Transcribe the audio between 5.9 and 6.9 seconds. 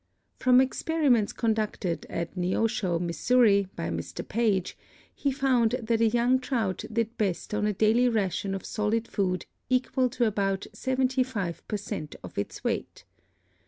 a young trout